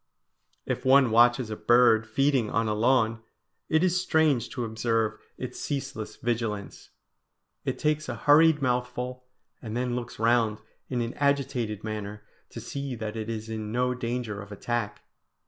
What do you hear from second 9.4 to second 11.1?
and then looks round in